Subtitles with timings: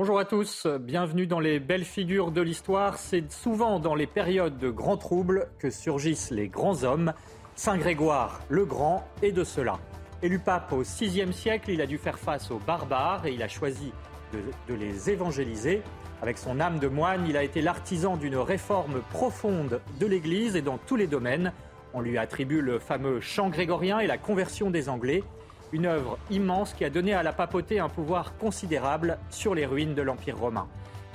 [0.00, 2.98] Bonjour à tous, bienvenue dans les belles figures de l'histoire.
[2.98, 7.12] C'est souvent dans les périodes de grands troubles que surgissent les grands hommes.
[7.56, 9.80] Saint Grégoire le Grand est de cela.
[10.22, 13.48] Élu pape au VIe siècle, il a dû faire face aux barbares et il a
[13.48, 13.90] choisi
[14.32, 14.38] de,
[14.72, 15.82] de les évangéliser.
[16.22, 20.62] Avec son âme de moine, il a été l'artisan d'une réforme profonde de l'Église et
[20.62, 21.52] dans tous les domaines.
[21.92, 25.24] On lui attribue le fameux chant grégorien et la conversion des Anglais.
[25.72, 29.94] Une œuvre immense qui a donné à la papauté un pouvoir considérable sur les ruines
[29.94, 30.66] de l'Empire romain.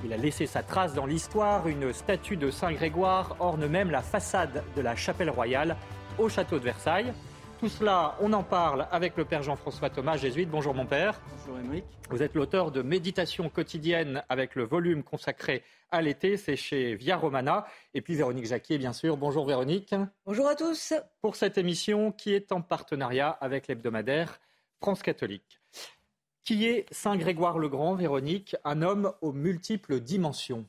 [0.05, 1.67] Il a laissé sa trace dans l'histoire.
[1.67, 5.75] Une statue de Saint Grégoire orne même la façade de la chapelle royale
[6.19, 7.13] au château de Versailles.
[7.63, 10.49] Tout cela, on en parle avec le père Jean-François Thomas, jésuite.
[10.49, 11.21] Bonjour mon père.
[11.37, 11.85] Bonjour Émeric.
[12.09, 17.15] Vous êtes l'auteur de Méditation quotidienne avec le volume consacré à l'été, c'est chez Via
[17.15, 17.65] Romana.
[17.93, 19.15] Et puis Véronique Jacquier, bien sûr.
[19.15, 19.95] Bonjour Véronique.
[20.25, 20.93] Bonjour à tous.
[21.21, 24.41] Pour cette émission qui est en partenariat avec l'hebdomadaire
[24.81, 25.61] France catholique.
[26.43, 30.65] Qui est Saint Grégoire le Grand, Véronique, un homme aux multiples dimensions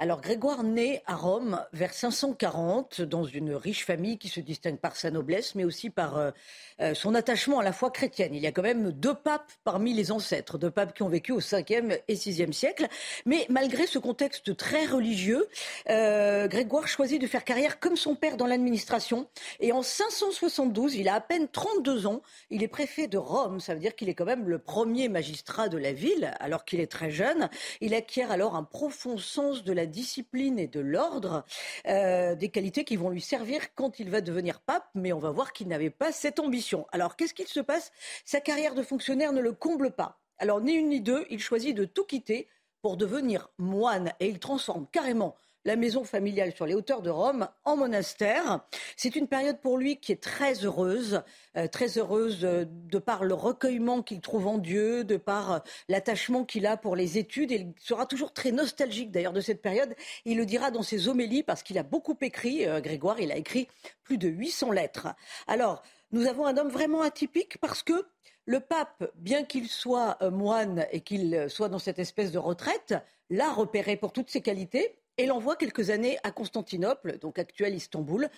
[0.00, 4.96] alors Grégoire naît à Rome vers 540 dans une riche famille qui se distingue par
[4.96, 6.30] sa noblesse mais aussi par euh,
[6.80, 8.34] euh, son attachement à la foi chrétienne.
[8.34, 11.30] Il y a quand même deux papes parmi les ancêtres, deux papes qui ont vécu
[11.30, 12.88] au 5e et 6e siècle.
[13.24, 15.46] Mais malgré ce contexte très religieux,
[15.88, 19.28] euh, Grégoire choisit de faire carrière comme son père dans l'administration
[19.60, 23.74] et en 572, il a à peine 32 ans, il est préfet de Rome, ça
[23.74, 26.90] veut dire qu'il est quand même le premier magistrat de la ville alors qu'il est
[26.90, 27.48] très jeune.
[27.80, 31.44] Il acquiert alors un profond sens de la discipline et de l'ordre,
[31.86, 35.30] euh, des qualités qui vont lui servir quand il va devenir pape, mais on va
[35.30, 36.86] voir qu'il n'avait pas cette ambition.
[36.92, 37.92] Alors qu'est-ce qu'il se passe?
[38.24, 40.20] Sa carrière de fonctionnaire ne le comble pas.
[40.38, 42.48] Alors ni une ni deux, il choisit de tout quitter
[42.82, 47.48] pour devenir moine et il transforme carrément la maison familiale sur les hauteurs de Rome
[47.64, 48.60] en monastère.
[48.96, 51.22] C'est une période pour lui qui est très heureuse,
[51.56, 55.58] euh, très heureuse euh, de par le recueillement qu'il trouve en Dieu, de par euh,
[55.88, 57.50] l'attachement qu'il a pour les études.
[57.50, 59.94] il sera toujours très nostalgique d'ailleurs de cette période.
[60.24, 63.68] Il le dira dans ses homélies parce qu'il a beaucoup écrit, Grégoire, il a écrit
[64.02, 65.08] plus de 800 lettres.
[65.46, 65.82] Alors,
[66.12, 68.06] nous avons un homme vraiment atypique parce que
[68.46, 72.94] le pape, bien qu'il soit moine et qu'il soit dans cette espèce de retraite,
[73.30, 78.28] l'a repéré pour toutes ses qualités et l'envoie quelques années à Constantinople, donc actuel Istanbul,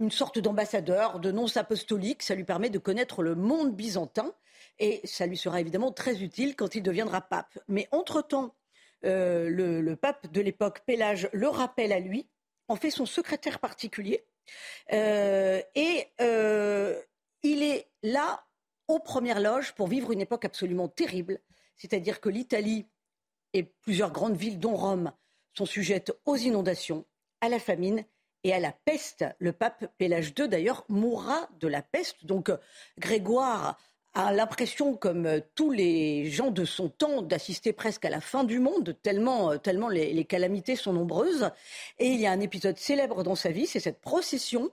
[0.00, 2.22] une sorte d'ambassadeur, de nonce apostolique.
[2.22, 4.32] Ça lui permet de connaître le monde byzantin
[4.78, 7.58] et ça lui sera évidemment très utile quand il deviendra pape.
[7.68, 8.54] Mais entre-temps,
[9.04, 12.28] euh, le, pape de l'époque, Pélage, le rappelle à lui,
[12.68, 14.24] en fait son secrétaire particulier.
[14.92, 17.00] Euh, et euh,
[17.42, 18.44] il est là
[18.88, 21.40] aux premières loges pour vivre une époque absolument terrible.
[21.76, 22.86] C'est-à-dire que l'Italie
[23.52, 25.12] et plusieurs grandes villes, dont Rome,
[25.54, 27.04] sont sujettes aux inondations,
[27.40, 28.04] à la famine
[28.44, 29.24] et à la peste.
[29.38, 32.24] Le pape Pélage II, d'ailleurs, mourra de la peste.
[32.24, 32.50] Donc
[32.98, 33.78] Grégoire
[34.14, 38.44] a l'impression, comme euh, tous les gens de son temps, d'assister presque à la fin
[38.44, 41.50] du monde, tellement, euh, tellement les, calamités sont nombreuses.
[41.98, 44.70] Et il y a un épisode célèbre dans sa vie, c'est cette procession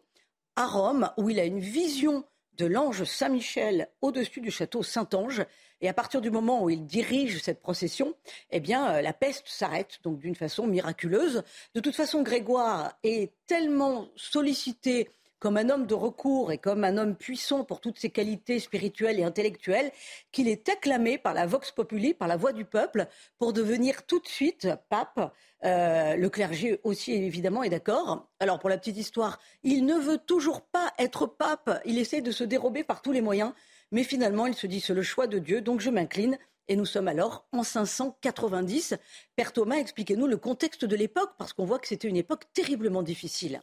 [0.56, 2.26] à Rome, où il a une vision
[2.58, 5.46] de l'ange Saint-Michel au-dessus du château Saint-Ange.
[5.80, 8.16] Et à partir du moment où il dirige cette procession,
[8.50, 11.44] eh bien, euh, la peste s'arrête, donc d'une façon miraculeuse.
[11.76, 15.10] De toute façon, Grégoire est tellement sollicité
[15.40, 19.20] comme un homme de recours et comme un homme puissant pour toutes ses qualités spirituelles
[19.20, 19.92] et intellectuelles,
[20.32, 24.20] qu'il est acclamé par la Vox Populi, par la voix du peuple, pour devenir tout
[24.20, 25.34] de suite pape.
[25.64, 28.30] Euh, le clergé aussi, évidemment, est d'accord.
[28.40, 31.82] Alors, pour la petite histoire, il ne veut toujours pas être pape.
[31.86, 33.54] Il essaie de se dérober par tous les moyens.
[33.92, 36.38] Mais finalement, il se dit c'est le choix de Dieu, donc je m'incline.
[36.68, 38.96] Et nous sommes alors en 590.
[39.36, 43.04] Père Thomas, expliquez-nous le contexte de l'époque, parce qu'on voit que c'était une époque terriblement
[43.04, 43.62] difficile.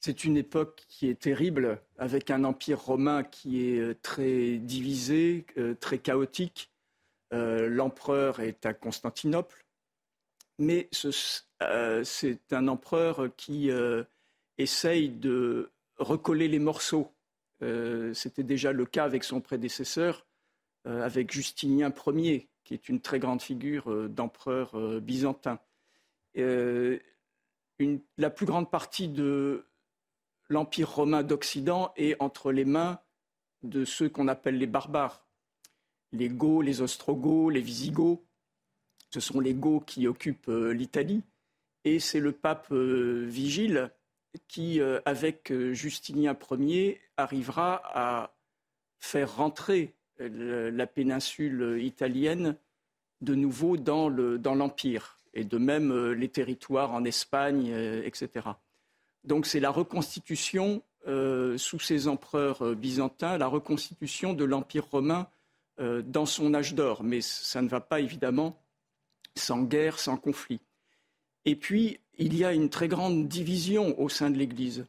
[0.00, 5.44] C'est une époque qui est terrible, avec un empire romain qui est euh, très divisé,
[5.56, 6.70] euh, très chaotique.
[7.32, 9.66] Euh, l'empereur est à Constantinople,
[10.58, 13.70] mais c'est un empereur qui
[14.56, 17.12] essaye de recoller les morceaux
[18.12, 20.26] c'était déjà le cas avec son prédécesseur,
[20.84, 25.60] avec Justinien Ier, qui est une très grande figure d'empereur byzantin.
[26.34, 27.00] la
[28.30, 29.67] plus grande partie de
[30.48, 33.00] l'Empire romain d'Occident est entre les mains
[33.62, 35.24] de ceux qu'on appelle les barbares.
[36.12, 38.20] les Goths, les Ostrogoths, les Visigoths.
[39.10, 41.22] Ce sont les Goths qui occupent l'Italie.
[41.84, 43.90] Et c'est le pape Vigile
[44.46, 48.34] qui, avec Justinien Ier, arrivera à
[49.00, 52.56] faire rentrer la péninsule italienne
[53.20, 58.48] de nouveau dans l'Empire, et de même euh, les territoires en Espagne, euh, etc.
[59.28, 65.28] Donc c'est la reconstitution euh, sous ces empereurs byzantins, la reconstitution de l'Empire romain
[66.06, 68.60] dans son âge d'or, mais ça ne va pas évidemment
[69.36, 70.58] sans guerre, sans conflit.
[71.44, 74.86] Et puis, il y a une très grande division au sein de l'Église.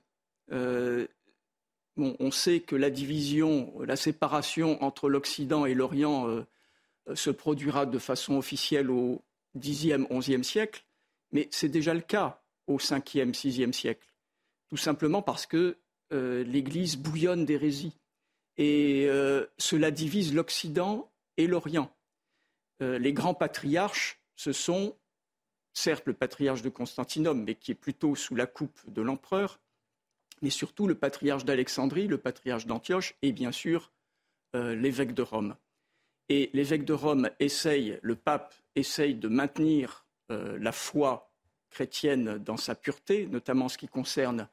[0.49, 6.43] on sait que la division, la séparation entre l'Occident et l'Orient
[7.13, 9.21] se produira de façon officielle au
[9.55, 10.85] Xe, XIe siècle,
[11.31, 14.08] mais c'est déjà le cas au 5e, 6e siècle.
[14.69, 15.77] Tout simplement parce que
[16.11, 17.97] euh, l'Église bouillonne d'hérésie.
[18.57, 21.91] Et euh, cela divise l'Occident et l'Orient.
[22.81, 24.95] Euh, les grands patriarches, ce sont
[25.73, 29.59] certes le patriarche de Constantinople, mais qui est plutôt sous la coupe de l'empereur,
[30.41, 33.91] mais surtout le patriarche d'Alexandrie, le patriarche d'Antioche et bien sûr
[34.55, 35.55] l'évêque de Rome.
[36.27, 41.31] Et l'évêque de Rome essaye, le pape essaye de maintenir la foi
[41.69, 44.49] chrétienne dans sa pureté, notamment ce qui concerne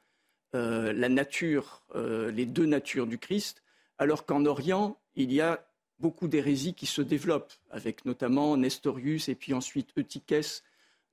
[0.55, 3.63] euh, la nature, euh, les deux natures du Christ,
[3.97, 5.65] alors qu'en Orient, il y a
[5.99, 10.63] beaucoup d'hérésies qui se développent, avec notamment Nestorius et puis ensuite Eutychès.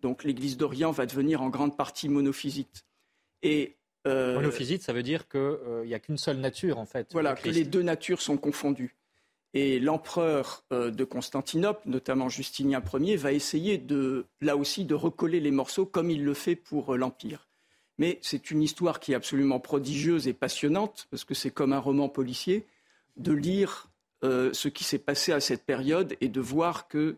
[0.00, 2.84] Donc l'Église d'Orient va devenir en grande partie monophysite.
[3.42, 7.08] Et monophysite, ça veut dire qu'il n'y a qu'une seule nature en fait.
[7.12, 8.94] Voilà, que les deux natures sont confondues.
[9.54, 15.38] Et l'empereur euh, de Constantinople, notamment Justinien Ier, va essayer de, là aussi de recoller
[15.38, 17.48] les morceaux comme il le fait pour euh, l'Empire.
[17.99, 21.79] Mais c'est une histoire qui est absolument prodigieuse et passionnante, parce que c'est comme un
[21.79, 22.67] roman policier,
[23.17, 23.91] de lire
[24.25, 27.17] euh, ce qui s'est passé à cette période et de voir que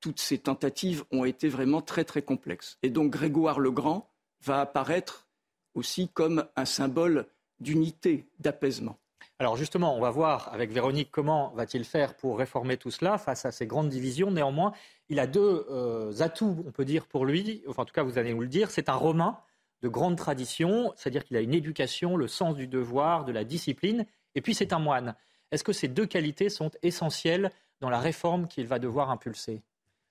[0.00, 2.76] toutes ces tentatives ont été vraiment très très complexes.
[2.82, 4.10] Et donc Grégoire le Grand
[4.42, 5.26] va apparaître
[5.74, 7.26] aussi comme un symbole
[7.60, 8.98] d'unité, d'apaisement.
[9.38, 13.44] Alors justement, on va voir avec Véronique comment va-t-il faire pour réformer tout cela face
[13.44, 14.30] à ces grandes divisions.
[14.32, 14.72] Néanmoins,
[15.08, 17.62] il a deux euh, atouts, on peut dire, pour lui.
[17.68, 18.70] Enfin, en tout cas, vous allez nous le dire.
[18.70, 19.38] C'est un Romain
[19.82, 24.06] de grande tradition, c'est-à-dire qu'il a une éducation, le sens du devoir, de la discipline,
[24.34, 25.14] et puis c'est un moine.
[25.50, 29.62] Est-ce que ces deux qualités sont essentielles dans la réforme qu'il va devoir impulser?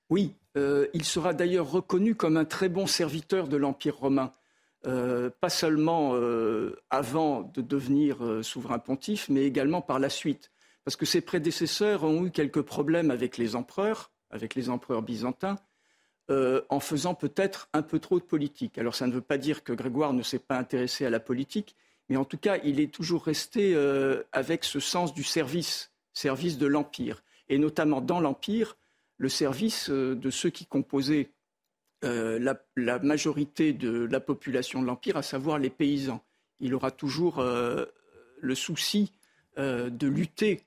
[0.09, 4.33] Oui, euh, il sera d'ailleurs reconnu comme un très bon serviteur de l'Empire romain.
[4.85, 10.51] Euh, pas seulement euh, avant de devenir souverain pontife, mais également par la suite.
[10.85, 15.57] Parce que ses prédécesseurs ont eu quelques problèmes avec les empereurs, avec les empereurs byzantins,
[16.29, 18.77] en faisant peut-être un peu trop de politique.
[18.77, 21.75] Alors ça ne veut pas dire que Grégoire ne s'est pas intéressé à la politique,
[22.09, 23.75] mais en tout cas, il est toujours resté
[24.33, 27.23] avec ce sens du service, service de l'Empire.
[27.47, 28.75] Et notamment dans l'Empire,
[29.17, 31.29] le service de ceux qui composaient
[32.03, 32.37] euh,
[32.75, 36.23] la, majorité de la population de l'Empire, à savoir les paysans.
[36.59, 37.85] Il aura toujours euh,
[38.39, 39.11] le souci
[39.57, 40.61] euh, de lutter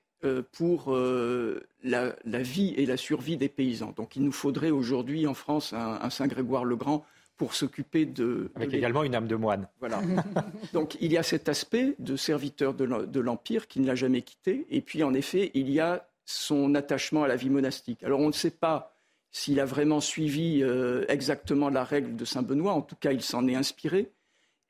[0.51, 0.95] pour
[1.83, 3.93] la, vie et la survie des paysans.
[3.95, 7.05] Donc il nous faudrait aujourd'hui en France un, Saint Grégoire le Grand
[7.37, 8.51] pour s'occuper de...
[8.55, 9.67] Avec également une âme de moine.
[9.79, 10.01] Voilà.
[10.73, 14.67] Donc il y a cet aspect de serviteur de l'Empire qui ne l'a jamais quitté.
[14.69, 18.03] Et puis en effet, il y a son attachement à la vie monastique.
[18.03, 18.95] Alors on ne sait pas
[19.31, 22.73] s'il a vraiment suivi euh, exactement la règle de Saint Benoît.
[22.73, 24.11] En tout cas, il s'en est inspiré.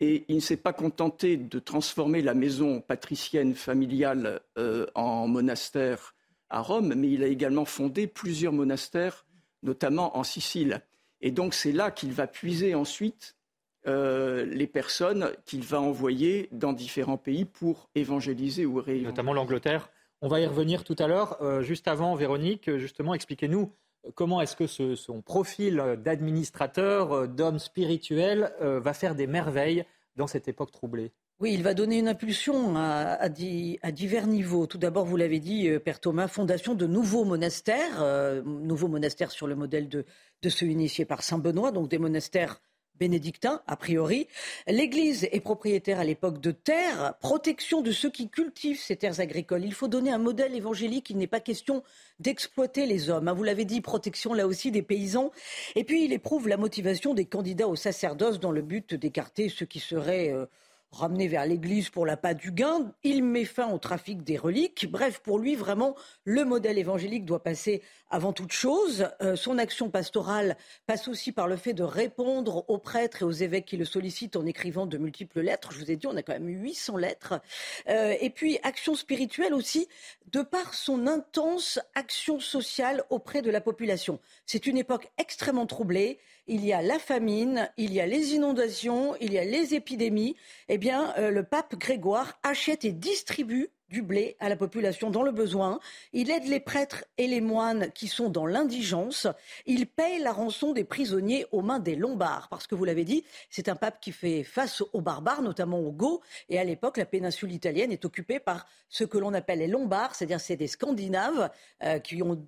[0.04, 6.16] Et il ne s'est pas contenté de transformer la maison patricienne familiale euh, en monastère
[6.50, 9.28] à Rome, mais il a également fondé plusieurs monastères,
[9.62, 10.82] notamment en Sicile.
[11.22, 13.38] Et donc c'est là qu'il va puiser ensuite
[13.86, 19.06] euh, les personnes qu'il va envoyer dans différents pays pour évangéliser ou réévangéliser.
[19.06, 19.92] Notamment l'Angleterre.
[20.22, 21.64] On va y revenir tout à l'heure.
[21.64, 23.72] juste avant, Véronique, justement, expliquez-nous
[24.16, 30.28] comment est-ce que son profil d'administrateur, euh, d'homme spirituel, euh, va faire des merveilles dans
[30.28, 31.12] cette époque troublée?
[31.40, 34.68] Oui, il va donner une impulsion à, divers niveaux.
[34.68, 38.04] Tout d'abord, vous l'avez dit, euh, Père Thomas, fondation de nouveaux monastères,
[38.46, 40.06] nouveaux monastères sur le modèle de,
[40.42, 42.62] de ceux initiés par Saint Benoît, donc des monastères
[43.00, 44.28] bénédictin, a priori.
[44.68, 49.66] L'Église est propriétaire à l'époque de terres, protection de ceux qui cultivent ces terres agricoles.
[49.66, 51.84] Il faut donner un modèle évangélique, il n'est pas question
[52.20, 53.28] d'exploiter les hommes.
[53.28, 55.32] Hein, vous l'avez dit, protection là aussi des paysans.
[55.76, 59.66] Et puis il éprouve la motivation des candidats au sacerdoce dans le but d'écarter ceux
[59.66, 60.32] qui seraient...
[60.32, 60.46] Euh,
[60.92, 62.94] ramené vers l'église pour la pas du gain.
[63.04, 64.88] Il met fin au trafic des reliques.
[64.90, 65.96] Bref, pour lui, vraiment,
[66.26, 69.08] le modèle évangélique doit passer avant toute chose.
[69.22, 73.32] Euh, son action pastorale passe aussi par le fait de répondre aux prêtres et aux
[73.32, 75.72] évêques qui le sollicitent en écrivant de multiples lettres.
[75.72, 77.42] Je vous ai dit, on a quand même 800 lettres.
[77.88, 79.88] Euh, et puis, action spirituelle aussi,
[80.32, 84.20] de par son intense action sociale auprès de la population.
[84.46, 89.16] C'est une époque extrêmement troublée il y a la famine, il y a les inondations,
[89.22, 90.36] il y a les épidémies,
[90.70, 95.24] eh bien, euh, le pape Grégoire achète et distribue du blé à la population dans
[95.24, 95.80] le besoin.
[96.14, 99.28] Il aide les prêtres et les moines qui sont dans l'indigence.
[99.66, 102.48] Il paye la rançon des prisonniers aux mains des Lombards.
[102.50, 105.92] Parce que vous l'avez dit, c'est un pape qui fait face aux barbares, notamment aux
[105.92, 106.22] Goths.
[106.50, 110.16] Et à l'époque, la péninsule italienne est occupée par ce que l'on appelle les Lombards,
[110.16, 111.50] c'est-à-dire c'est des Scandinaves
[111.84, 112.46] euh, qui, ont,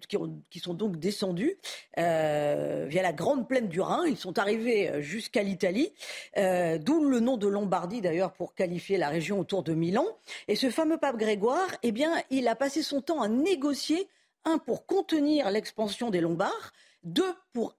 [0.49, 1.57] qui, sont donc descendus
[1.97, 4.03] euh, via la grande plaine du Rhin.
[4.07, 5.93] Ils sont arrivés euh, jusqu'à l'Italie,
[6.35, 10.05] d'où le nom de Lombardie d'ailleurs pour qualifier la région autour de Milan.
[10.47, 14.07] Et ce fameux pape grec Grégoire, eh bien, il a passé son temps à négocier,
[14.45, 17.75] un, pour contenir l'expansion des Lombards, deux, pour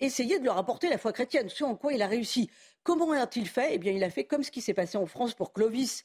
[0.00, 2.50] essayer de leur apporter la foi chrétienne, ce en quoi il a réussi.
[2.82, 3.68] Comment a-t-il fait?
[3.74, 6.04] Eh bien, il a fait comme ce qui s'est passé en France pour Clovis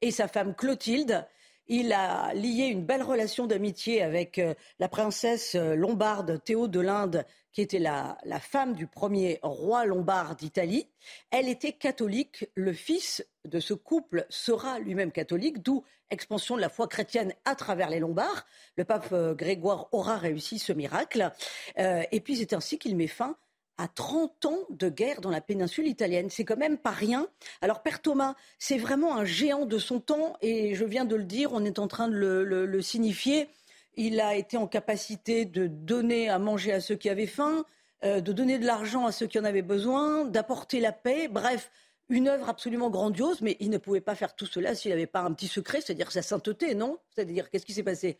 [0.00, 1.26] et sa femme Clotilde.
[1.70, 6.80] Il a lié une belle relation d'amitié avec euh, la princesse euh, lombarde Théo de
[6.80, 10.88] l'Inde, qui était la, femme du premier roi lombard d'Italie.
[11.30, 12.48] Elle était catholique.
[12.54, 17.54] Le fils de ce couple sera lui-même catholique, d'où expansion de la foi chrétienne à
[17.54, 18.46] travers les Lombards.
[18.76, 21.30] Le pape euh, Grégoire aura réussi ce miracle.
[21.76, 23.36] et puis c'est ainsi qu'il met fin
[23.78, 26.28] à 30 ans de guerre dans la péninsule italienne.
[26.30, 27.28] C'est quand même pas rien.
[27.62, 31.24] Alors, Père Thomas, c'est vraiment un géant de son temps, et je viens de le
[31.24, 33.48] dire, on est en train de le, signifier.
[33.96, 37.64] Il a été en capacité de donner à manger à ceux qui avaient faim,
[38.04, 41.28] euh, de donner de l'argent à ceux qui en avaient besoin, d'apporter la paix.
[41.28, 41.70] Bref,
[42.08, 45.20] une œuvre absolument grandiose, mais il ne pouvait pas faire tout cela s'il n'avait pas
[45.20, 46.98] un petit secret, c'est-à-dire sa sainteté, non?
[47.10, 48.18] C'est-à-dire, qu'est-ce qui s'est passé?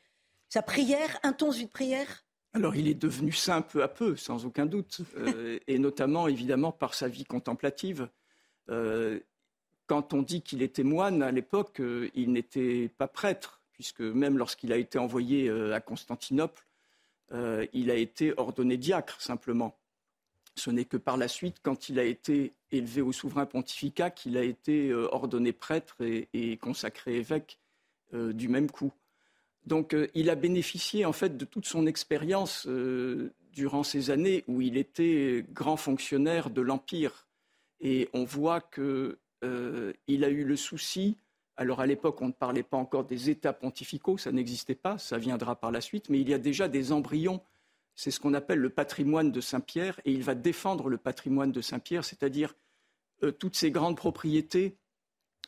[0.48, 2.24] Sa prière, intense vie de prière?
[2.55, 6.73] Alors il est devenu saint peu à peu, sans aucun doute, euh, et notamment évidemment
[6.73, 8.09] par sa vie contemplative.
[8.71, 9.21] Euh,
[9.87, 14.38] quand on dit qu'il était moine à l'époque, euh, il n'était pas prêtre, puisque même
[14.38, 16.67] lorsqu'il a été envoyé à Constantinople,
[17.31, 19.78] il a été ordonné diacre simplement.
[20.57, 24.37] Ce n'est que par la suite, quand il a été élevé au souverain pontificat, qu'il
[24.37, 27.61] a été ordonné prêtre et consacré évêque
[28.12, 28.93] du même coup.
[29.68, 34.42] Donc euh, il a bénéficié en fait de toute son expérience euh, durant ces années
[34.48, 37.26] où il était grand fonctionnaire de l'Empire.
[37.80, 41.18] Et on voit qu'il euh, a eu le souci,
[41.56, 45.18] alors à l'époque on ne parlait pas encore des États pontificaux, ça n'existait pas, ça
[45.18, 47.42] viendra par la suite, mais il y a déjà des embryons,
[47.94, 51.60] c'est ce qu'on appelle le patrimoine de Saint-Pierre, et il va défendre le patrimoine de
[51.60, 52.54] Saint-Pierre, c'est-à-dire
[53.38, 54.76] toutes ces grandes propriétés,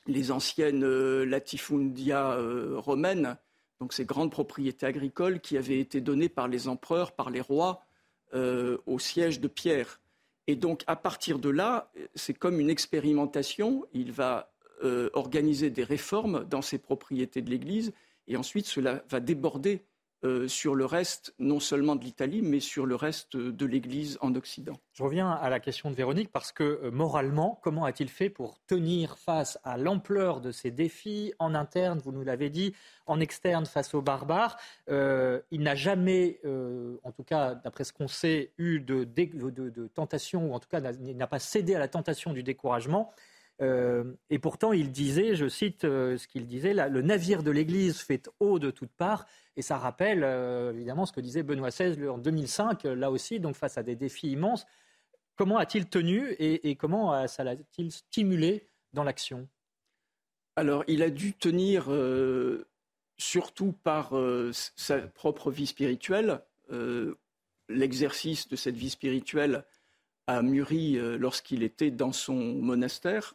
[0.06, 0.84] les anciennes
[1.22, 2.36] latifundia
[2.76, 3.36] romaines,
[3.80, 7.82] donc ces grandes propriétés agricoles qui avaient été données par les empereurs, par les rois,
[8.34, 10.00] euh, au siège de Pierre.
[10.46, 13.86] Et donc à partir de là, c'est comme une expérimentation.
[13.92, 14.52] Il va
[14.84, 17.92] euh, organiser des réformes dans ces propriétés de l'Église,
[18.28, 19.82] et ensuite cela va déborder
[20.24, 24.34] euh, sur le reste, non seulement de l'Italie, mais sur le reste de l'Église en
[24.34, 24.78] Occident.
[24.92, 28.58] Je reviens à la question de Véronique parce que euh, moralement, comment a-t-il fait pour
[28.66, 32.74] tenir face à l'ampleur de ces défis en interne, vous nous l'avez dit,
[33.06, 34.58] en externe face aux barbares?
[34.90, 36.40] Euh, Il n'a jamais,
[37.02, 40.80] en tout cas d'après ce qu'on sait, eu de, de tentation, ou en tout cas
[40.92, 43.12] il n'a pas cédé à la tentation du découragement.
[43.60, 47.98] Euh, et pourtant, il disait, je cite euh, ce qu'il disait, le navire de l'Église
[47.98, 49.26] fait eau de toutes parts.
[49.56, 53.56] Et ça rappelle euh, évidemment ce que disait Benoît XVI en 2005, là aussi, donc
[53.56, 54.66] face à des défis immenses.
[55.36, 59.48] Comment a-t-il tenu et, comment ça l'a-t-il stimulé dans l'action?
[60.54, 61.88] Alors, il a dû tenir
[63.16, 64.12] surtout par
[64.50, 66.42] sa propre vie spirituelle.
[67.70, 69.64] L'exercice de cette vie spirituelle
[70.26, 73.34] a mûri lorsqu'il était dans son monastère.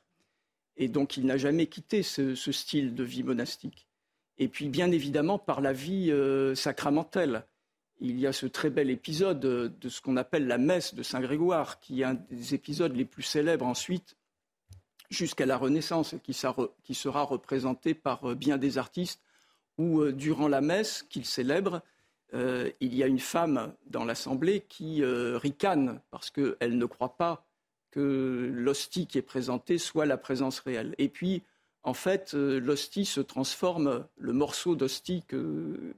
[0.77, 3.87] Et donc, il n'a jamais quitté ce, style de vie monastique.
[4.37, 7.45] Et puis, bien évidemment, par la vie euh, sacramentelle.
[8.01, 11.21] Il y a ce très bel épisode de ce qu'on appelle la messe de Saint
[11.21, 14.17] Grégoire, qui est un des épisodes les plus célèbres ensuite,
[15.09, 19.21] jusqu'à la Renaissance, qui sera représenté par euh, bien des artistes,
[19.77, 21.81] où, euh, durant la messe qu'il célèbre,
[22.81, 27.44] il y a une femme dans l'assemblée qui ricane parce qu'elle ne croit pas
[27.99, 30.95] l'hostie qui est présentée soit la présence réelle.
[30.97, 31.43] Et puis,
[31.85, 35.93] en fait, euh, l'hostie se transforme, le morceau d'hostie que,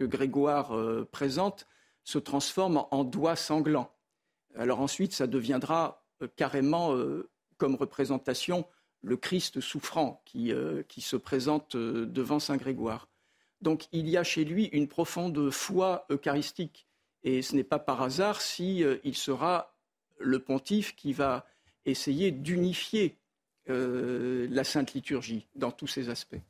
[0.00, 1.68] Grégoire euh, présente
[2.02, 3.92] se transforme en doigt sanglant.
[4.56, 6.96] Alors ensuite, ça deviendra euh, carrément
[7.56, 8.66] comme représentation
[9.02, 10.52] le Christ souffrant qui,
[10.88, 13.08] qui se présente devant Saint Grégoire.
[13.60, 16.88] Donc il y a chez lui une profonde foi eucharistique.
[17.22, 19.71] Et ce n'est pas par hasard si il sera
[20.22, 21.46] le pontife qui va
[21.84, 23.18] essayer d'unifier
[23.66, 26.40] la Sainte Liturgie dans tous ses aspects.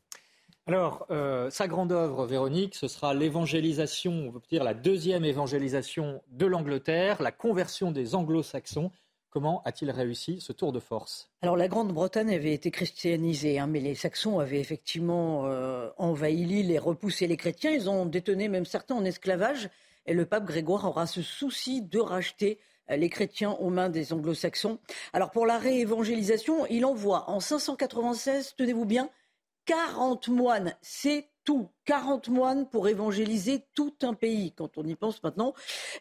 [0.66, 6.22] Alors, euh, sa grande œuvre, Véronique, ce sera l'évangélisation, on peut dire la deuxième évangélisation
[6.30, 8.92] de l'Angleterre, la conversion des anglo-saxons.
[9.28, 11.30] Comment a-t-il réussi ce tour de force?
[11.40, 16.70] Alors la Grande-Bretagne avait été christianisée, hein, mais les Saxons avaient effectivement euh, envahi l'île
[16.70, 17.72] et repoussé les chrétiens.
[17.72, 19.68] Ils ont détenu même certains en esclavage.
[20.06, 24.12] Et le pape Grégoire aura ce souci de racheter euh, les chrétiens aux mains des
[24.12, 24.78] anglo-saxons.
[25.12, 29.08] Alors pour la réévangélisation, il envoie en 596, tenez-vous bien,
[29.66, 31.68] 40 moines, c'est tout.
[31.84, 35.54] 40 moines pour évangéliser tout un pays, quand on y pense maintenant.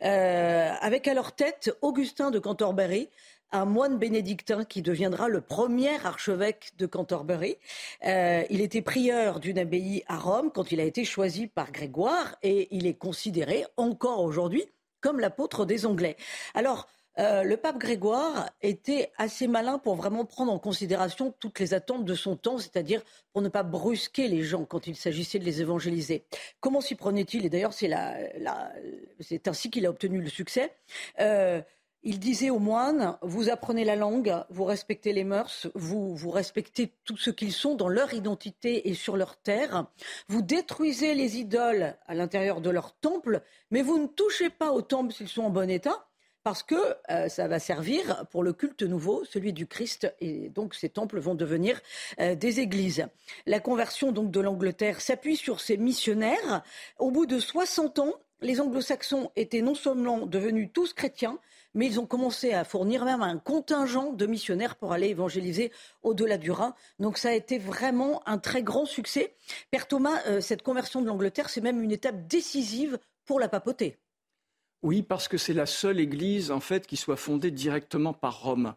[0.04, 3.10] Euh, avec à leur tête Augustin de Canterbury,
[3.52, 7.58] un moine bénédictin qui deviendra le premier archevêque de Canterbury.
[8.06, 12.38] Euh, il était prieur d'une abbaye à Rome quand il a été choisi par Grégoire
[12.44, 14.66] et il est considéré encore aujourd'hui
[15.02, 16.16] comme l'apôtre des Anglais.
[16.54, 16.88] Alors,
[17.20, 22.06] euh, le pape Grégoire était assez malin pour vraiment prendre en considération toutes les attentes
[22.06, 23.02] de son temps, c'est-à-dire
[23.34, 26.24] pour ne pas brusquer les gens quand il s'agissait de les évangéliser.
[26.62, 27.46] Comment s'y prenait-il?
[27.46, 30.74] Et d'ailleurs, c'est, ainsi qu'il a obtenu le succès.
[31.20, 31.62] Euh,
[32.04, 37.18] il disait aux moines, vous apprenez la langue, vous respectez les mœurs, vous, respectez tout
[37.18, 39.86] ce qu'ils sont dans leur identité et sur leur terre,
[40.28, 44.82] vous détruisez les idoles à l'intérieur de leur temple, mais vous ne touchez pas aux
[44.82, 46.08] temples s'ils sont en bon état,
[46.44, 46.76] parce que
[47.12, 51.20] euh, ça va servir pour le culte nouveau, celui du Christ, et donc ces temples
[51.20, 51.80] vont devenir
[52.20, 53.06] euh, des églises.
[53.46, 56.64] La conversion donc de l'Angleterre s'appuie sur ces missionnaires.
[56.98, 61.38] Au bout de 60 ans, les anglo-saxons étaient non seulement devenus tous chrétiens,
[61.74, 65.72] mais ils ont commencé à fournir même un contingent de missionnaires pour aller évangéliser
[66.04, 66.76] au-delà du Rhin.
[67.00, 69.34] Donc ça a été vraiment un très grand succès.
[69.70, 73.98] Père Thomas, euh, cette conversion de l'Angleterre, c'est même une étape décisive pour la papauté.
[74.84, 78.76] Oui, parce que c'est la seule église en fait qui soit fondée directement par Rome,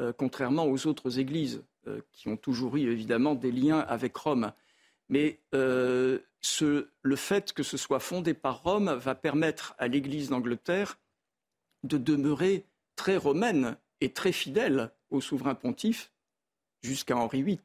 [0.00, 4.52] euh, contrairement aux autres églises euh, qui ont toujours eu évidemment des liens avec Rome.
[5.08, 11.00] Mais le fait que ce soit fondé par Rome va permettre à l'Église d'Angleterre
[11.82, 16.12] de demeurer très romaine et très fidèle au souverain pontife
[16.82, 17.60] jusqu'à Henri VIII.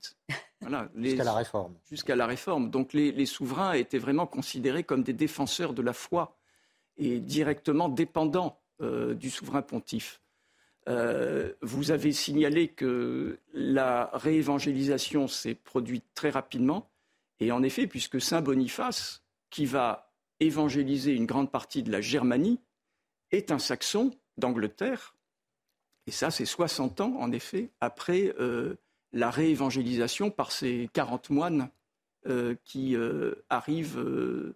[0.95, 1.75] jusqu'à la Réforme.
[1.89, 2.69] Jusqu'à la Réforme.
[2.69, 6.37] Donc les souverains étaient vraiment considérés comme des défenseurs de la foi
[6.97, 10.21] est directement dépendant euh, du souverain pontife.
[10.87, 16.89] Euh, vous avez signalé que la réévangélisation s'est produite très rapidement,
[17.39, 22.59] et en effet, puisque Saint Boniface, qui va évangéliser une grande partie de la Germanie,
[23.31, 25.15] est un saxon d'Angleterre,
[26.07, 28.75] et ça c'est 60 ans, en effet, après euh,
[29.13, 31.69] la réévangélisation par ces 40 moines
[32.63, 32.97] qui
[33.51, 34.55] arrivent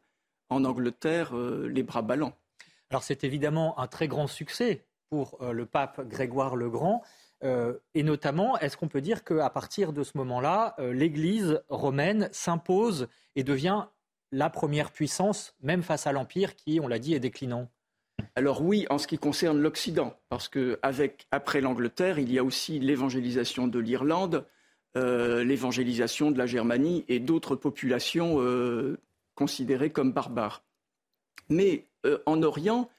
[0.50, 2.34] en Angleterre euh, les bras ballants.
[2.90, 7.04] Alors c'est évidemment un très grand succès pour euh, le pape Grégoire le Grand.
[7.44, 13.08] Euh, et notamment, est-ce qu'on peut dire qu'à partir de ce moment-là, l'Église romaine s'impose
[13.36, 13.86] et devient
[14.32, 17.70] la première puissance, même face à l'Empire qui, on l'a dit, est déclinant?
[18.36, 20.80] Alors oui, en ce qui concerne l'Occident, parce que
[21.32, 24.46] après l'Angleterre, il y a aussi l'évangélisation de l'Irlande,
[24.96, 28.40] l'évangélisation de la Germanie et d'autres populations
[29.40, 30.64] considérés comme barbares.
[31.48, 32.90] Mais euh, en Orient,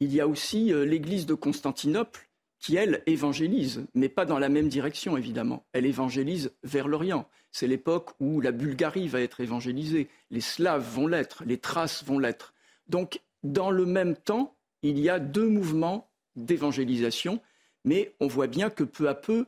[0.00, 4.48] il y a aussi euh, l'église de Constantinople qui, elle, évangélise, mais pas dans la
[4.48, 5.64] même direction, évidemment.
[5.72, 7.26] Elle évangélise vers l'Orient.
[7.52, 12.18] C'est l'époque où la Bulgarie va être évangélisée, les Slaves vont l'être, les Thraces vont
[12.18, 12.52] l'être.
[12.88, 17.40] Donc, dans le même temps, il y a deux mouvements d'évangélisation,
[17.84, 19.46] mais on voit bien que peu à peu,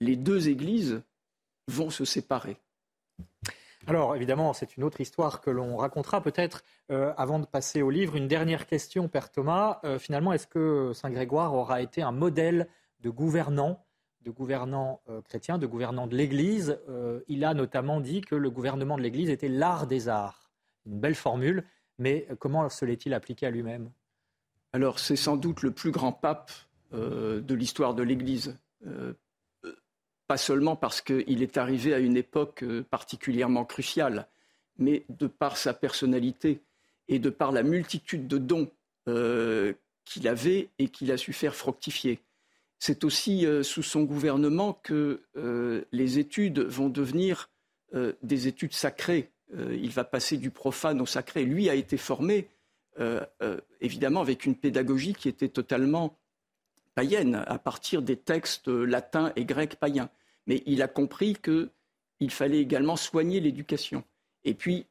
[0.00, 1.02] les deux églises
[1.68, 2.58] vont se séparer.
[3.88, 7.90] Alors évidemment, c'est une autre histoire que l'on racontera peut-être euh, avant de passer au
[7.90, 8.16] livre.
[8.16, 9.78] Une dernière question, Père Thomas.
[9.84, 12.68] Euh, finalement, est-ce que Saint Grégoire aura été un modèle
[13.00, 13.84] de gouvernant,
[14.22, 16.80] de gouvernant euh, chrétien, de gouvernant de l'Église?
[17.28, 20.50] Il a notamment dit que le gouvernement de l'Église était l'art des arts.
[20.84, 21.64] Une belle formule,
[21.98, 23.90] mais comment se l'est-il appliqué à lui-même?
[24.76, 26.52] Alors c'est sans doute le plus grand pape
[26.92, 28.56] de l'histoire de l'Église
[30.26, 34.26] pas seulement parce qu'il est arrivé à une époque euh, particulièrement cruciale,
[34.78, 36.60] mais de par sa personnalité
[37.08, 38.70] et de par la multitude de dons
[39.08, 39.72] euh,
[40.04, 42.20] qu'il avait et qu'il a su faire fructifier.
[42.78, 45.22] C'est aussi euh, sous son gouvernement que
[45.92, 47.50] les études vont devenir
[48.22, 49.30] des études sacrées.
[49.56, 51.44] il va passer du profane au sacré.
[51.44, 52.48] Lui a été formé,
[53.80, 56.18] évidemment, avec une pédagogie qui était totalement
[56.94, 60.08] païenne, à partir des textes latins et grecs païens.
[60.46, 64.02] Mais il a compris qu'il fallait également soigner l'éducation.
[64.44, 64.86] Et puis,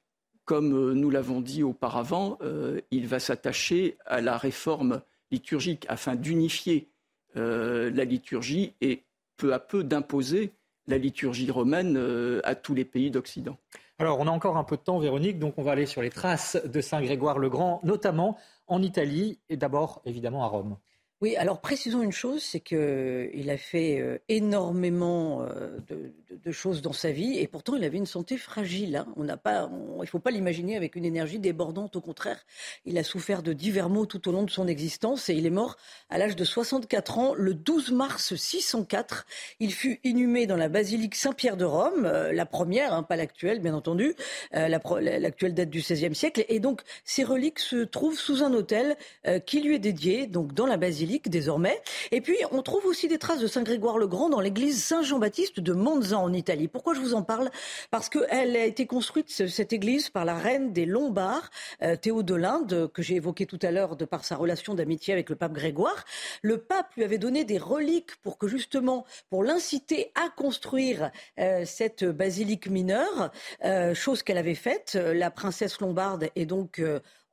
[0.46, 6.15] comme euh, nous l'avons dit auparavant, euh, il va s'attacher à la réforme liturgique afin
[6.15, 6.88] d'unifier
[7.36, 9.04] euh, la liturgie et
[9.38, 10.52] peu à peu d'imposer
[10.88, 11.98] la liturgie romaine
[12.44, 13.58] à tous les pays d'Occident.
[13.97, 16.10] Alors, on a encore un peu de temps, Véronique, donc on va aller sur les
[16.10, 20.77] traces de Saint Grégoire le Grand, notamment en Italie et d'abord, évidemment, à Rome.
[21.21, 26.93] Oui, alors précisons une chose, c'est qu'il a fait euh, énormément euh, de, choses dans
[26.93, 28.97] sa vie et pourtant il avait une santé fragile.
[28.97, 29.08] Hein.
[29.15, 31.95] On n'a pas, il ne faut pas l'imaginer avec une énergie débordante.
[31.95, 32.45] Au contraire,
[32.86, 35.51] il a souffert de divers maux tout au long de son existence et il est
[35.51, 35.78] mort
[36.10, 39.25] à l'âge de 64 ans le 12 mars 604.
[39.60, 43.60] Il fut inhumé dans la basilique Saint-Pierre de Rome, euh, la première, hein, pas l'actuelle
[43.60, 44.15] bien entendu.
[44.51, 48.97] l'actuelle date du XVIe siècle et donc ses reliques se trouvent sous un autel
[49.45, 51.82] qui lui est dédié, donc dans la basilique désormais.
[52.12, 55.60] Et puis, on trouve aussi des traces de Saint Grégoire le Grand dans l'église Saint-Jean-Baptiste
[55.60, 56.68] de Monza en Italie.
[56.68, 57.50] Pourquoi je vous en parle?
[57.91, 61.50] Parce qu'elle a été construite, cette église, par la reine des Lombards,
[61.82, 65.13] euh, Théo de l'Inde, que j'ai évoqué tout à l'heure de par sa relation d'amitié
[65.13, 66.06] avec le pape Grégoire.
[66.41, 71.63] Le pape lui avait donné des reliques pour que justement, pour l'inciter à construire euh,
[71.65, 73.32] cette basilique mineure,
[73.63, 74.96] euh, chose qu'elle avait faite.
[74.96, 76.82] La princesse lombarde est donc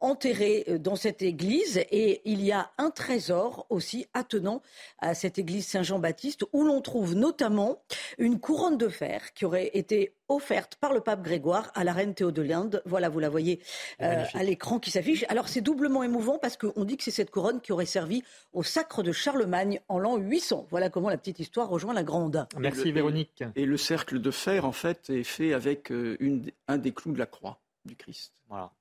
[0.02, 4.60] enterré euh, dans cette église et il y a un trésor aussi attenant
[4.98, 7.82] à cette église Saint-Jean-Baptiste où l'on trouve notamment
[8.18, 12.14] une couronne de fer qui aurait été offerte par le pape Grégoire à la reine
[12.14, 12.82] Théodolinde.
[12.84, 13.60] Voilà, vous la voyez
[14.00, 15.24] euh, à l'écran qui s'affiche.
[15.28, 18.62] Alors c'est doublement émouvant parce qu'on dit que c'est cette couronne qui aurait servi au
[18.62, 20.66] sacre de Charlemagne en l'an 800.
[20.70, 22.46] Voilà comment la petite histoire rejoint la grande.
[22.58, 23.44] Merci Véronique.
[23.54, 27.12] Et le cercle de fer, en fait, est fait avec euh, une, un des clous
[27.12, 28.32] de la croix du Christ.
[28.48, 28.72] Voilà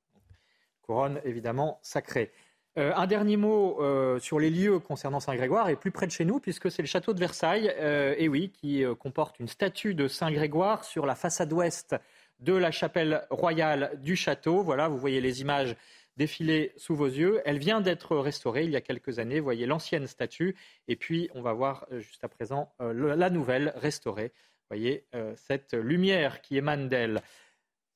[0.92, 2.32] couronne évidemment sacrée.
[2.78, 6.26] Euh, un dernier mot euh, sur les lieux concernant Saint-Grégoire et plus près de chez
[6.26, 10.10] nous, puisque c'est le château de Versailles, euh, et oui, qui comporte une statue de
[10.10, 11.96] Saint-Grégoire sur la façade ouest
[12.40, 14.64] de la chapelle royale du château.
[14.64, 15.78] Voilà, vous voyez les images
[16.18, 17.42] défiler sous vos yeux.
[17.46, 19.40] Elle vient d'être restaurée il y a quelques années.
[19.40, 20.58] Vous voyez l'ancienne statue,
[20.90, 24.34] et puis on va voir juste à présent la nouvelle restaurée.
[24.34, 27.22] Vous voyez cette lumière qui émane d'elle.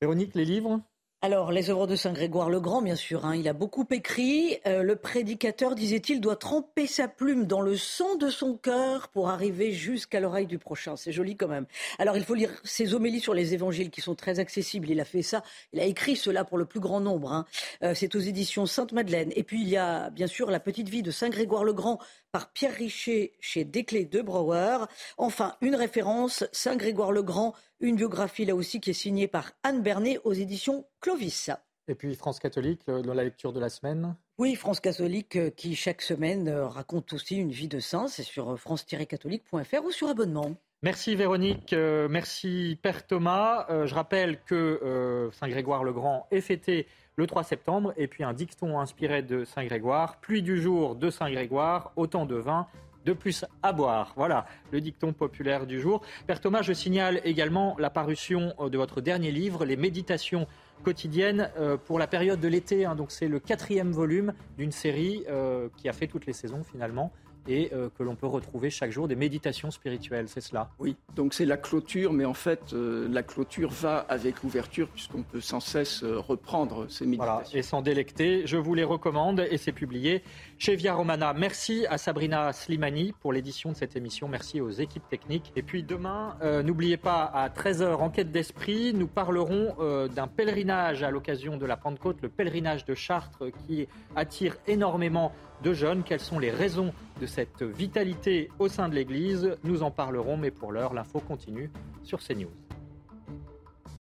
[0.00, 0.80] Véronique, les livres?
[1.22, 4.58] Alors, les œuvres de Saint Grégoire le Grand, bien sûr, hein, il a beaucoup écrit.
[4.66, 9.30] Euh, le prédicateur, disait-il, doit tremper sa plume dans le sang de son cœur pour
[9.30, 10.94] arriver jusqu'à l'oreille du prochain.
[10.94, 11.64] C'est joli quand même.
[11.98, 14.90] Alors, il faut lire ses homélies sur les évangiles qui sont très accessibles.
[14.90, 17.32] Il a fait ça, il a écrit cela pour le plus grand nombre.
[17.32, 17.46] Hein.
[17.82, 19.32] Euh, c'est aux éditions Sainte-Madeleine.
[19.36, 21.98] Et puis, il y a, bien sûr, la petite vie de Saint Grégoire le Grand
[22.30, 24.84] par Pierre Richer chez Desclés de Brouwer.
[25.16, 29.52] Enfin, une référence, Saint Grégoire le Grand, une biographie là aussi qui est signée par
[29.62, 31.50] Anne Bernet aux éditions Clovis.
[31.88, 35.50] Et puis France catholique, euh, dans la lecture de la semaine Oui, France catholique euh,
[35.50, 38.08] qui chaque semaine euh, raconte aussi une vie de saint.
[38.08, 40.56] C'est sur france-catholique.fr ou sur abonnement.
[40.82, 43.66] Merci Véronique, merci Père Thomas.
[43.86, 46.86] je rappelle que Saint Grégoire le Grand est fêté
[47.16, 51.08] le 3 septembre et puis un dicton inspiré de Saint Grégoire, pluie du jour de
[51.08, 52.66] Saint Grégoire, autant de vin
[53.06, 54.12] de plus à boire.
[54.16, 56.02] Voilà le dicton populaire du jour.
[56.26, 60.46] Père Thomas, je signale également la parution euh, de votre dernier livre, Les méditations
[60.82, 62.84] quotidiennes euh, pour la période de l'été.
[62.84, 62.96] Hein.
[62.96, 67.12] donc c'est le quatrième volume d'une série euh, qui a fait toutes les saisons finalement
[67.48, 71.32] et euh, que l'on peut retrouver chaque jour des méditations spirituelles, c'est cela Oui, donc
[71.32, 75.60] c'est la clôture, mais en fait, euh, la clôture va avec l'ouverture, puisqu'on peut sans
[75.60, 77.34] cesse reprendre ces méditations.
[77.34, 78.46] Voilà, et s'en délecter.
[78.46, 80.22] Je vous les recommande, et c'est publié
[80.58, 81.32] chez Via Romana.
[81.34, 84.28] Merci à Sabrina Slimani pour l'édition de cette émission.
[84.28, 85.52] Merci aux équipes techniques.
[85.56, 89.76] Et puis demain, n'oubliez pas, à 13h, Enquête d'Esprit, nous parlerons
[90.08, 95.72] d'un pèlerinage à l'occasion de la Pentecôte, le pèlerinage de Chartres, qui attire énormément de
[95.72, 96.02] jeunes.
[96.02, 99.56] Quelles sont les raisons de cette vitalité au sein de l'Église?
[99.64, 101.70] Nous en parlerons, mais pour l'heure, l'info continue
[102.02, 102.65] sur CNews.